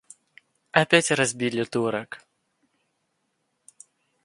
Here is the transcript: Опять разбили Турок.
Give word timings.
Опять 0.71 1.11
разбили 1.11 1.63
Турок. 1.63 2.21